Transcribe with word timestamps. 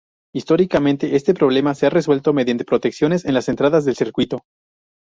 Históricamente, 0.33 1.15
este 1.15 1.35
problema 1.35 1.75
se 1.75 1.85
ha 1.85 1.91
resuelto 1.91 2.33
mediante 2.33 2.65
protecciones 2.65 3.23
en 3.23 3.35
las 3.35 3.49
entradas 3.49 3.85
del 3.85 3.95
circuito. 3.95 4.39